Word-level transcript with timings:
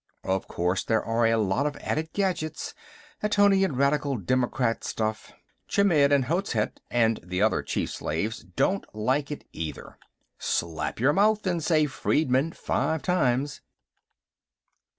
Of 0.23 0.47
course, 0.47 0.83
there 0.83 1.05
are 1.05 1.27
a 1.27 1.37
lot 1.37 1.67
of 1.67 1.75
added 1.75 2.11
gadgets; 2.11 2.73
Atonian 3.21 3.75
Radical 3.77 4.17
Democrat 4.17 4.83
stuff. 4.83 5.31
Chmidd 5.69 6.11
and 6.11 6.25
Hozhet 6.25 6.79
and 6.89 7.19
the 7.23 7.43
other 7.43 7.61
chief 7.61 7.91
slaves 7.91 8.43
don't 8.55 8.83
like 8.95 9.29
it, 9.29 9.45
either." 9.53 9.99
"Slap 10.39 10.99
your 10.99 11.13
mouth 11.13 11.45
and 11.45 11.63
say, 11.63 11.85
'Freedmen,' 11.85 12.53
five 12.53 13.03
times." 13.03 13.61